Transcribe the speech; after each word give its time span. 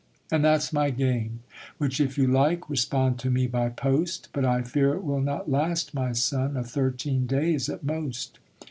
And 0.31 0.43
that's 0.43 0.73
my 0.73 0.89
game, 0.89 1.41
which 1.77 2.01
if 2.01 2.17
you 2.17 2.25
like, 2.25 2.67
respond 2.67 3.19
to 3.19 3.29
me 3.29 3.45
by 3.45 3.69
post; 3.69 4.29
But 4.33 4.45
I 4.45 4.63
fear 4.63 4.95
it 4.95 5.03
will 5.03 5.21
not 5.21 5.47
last, 5.51 5.93
my 5.93 6.11
son, 6.11 6.57
a 6.57 6.63
thirteen 6.63 7.27
days 7.27 7.69
at 7.69 7.83
most. 7.83 8.39